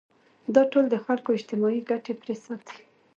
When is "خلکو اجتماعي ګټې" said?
1.05-2.13